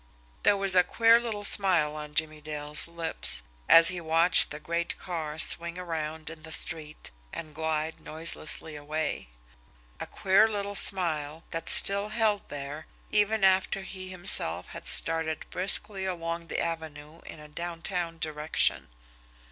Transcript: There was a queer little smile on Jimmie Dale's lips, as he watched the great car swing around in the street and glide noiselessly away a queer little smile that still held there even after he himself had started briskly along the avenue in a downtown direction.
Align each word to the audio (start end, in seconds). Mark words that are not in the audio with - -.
There 0.41 0.57
was 0.57 0.73
a 0.73 0.83
queer 0.83 1.19
little 1.19 1.43
smile 1.43 1.95
on 1.95 2.15
Jimmie 2.15 2.41
Dale's 2.41 2.87
lips, 2.87 3.43
as 3.69 3.89
he 3.89 4.01
watched 4.01 4.49
the 4.49 4.59
great 4.59 4.97
car 4.97 5.37
swing 5.37 5.77
around 5.77 6.31
in 6.31 6.41
the 6.41 6.51
street 6.51 7.11
and 7.31 7.53
glide 7.53 7.99
noiselessly 7.99 8.75
away 8.75 9.29
a 9.99 10.07
queer 10.07 10.47
little 10.47 10.73
smile 10.73 11.43
that 11.51 11.69
still 11.69 12.09
held 12.09 12.49
there 12.49 12.87
even 13.11 13.43
after 13.43 13.83
he 13.83 14.09
himself 14.09 14.69
had 14.69 14.87
started 14.87 15.45
briskly 15.51 16.05
along 16.05 16.47
the 16.47 16.59
avenue 16.59 17.21
in 17.27 17.39
a 17.39 17.47
downtown 17.47 18.17
direction. 18.17 18.87